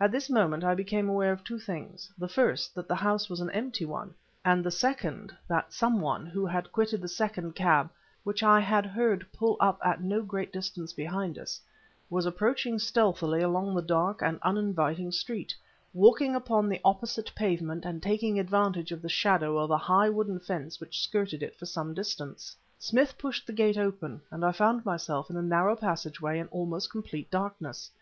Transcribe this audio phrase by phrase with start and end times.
[0.00, 3.40] At this moment I became aware of two things; the first, that the house was
[3.40, 4.12] an empty one,
[4.44, 7.88] and the second, that some one some one who had quitted the second cab
[8.24, 11.60] (which I had heard pull up at no great distance behind us)
[12.10, 15.54] was approaching stealthily along the dark and uninviting street,
[15.94, 20.40] walking upon the opposite pavement and taking advantage of the shadow of a high wooden
[20.40, 22.56] fence which skirted it for some distance.
[22.80, 26.90] Smith pushed the gate open, and I found myself in a narrow passageway in almost
[26.90, 27.92] complete darkness.